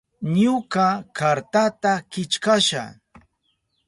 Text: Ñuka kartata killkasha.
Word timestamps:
Ñuka 0.37 0.87
kartata 1.17 1.91
killkasha. 2.11 2.83